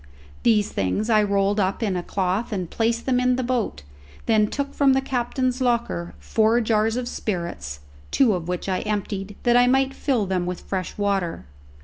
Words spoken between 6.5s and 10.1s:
jars of spirits, two of which I emptied that I might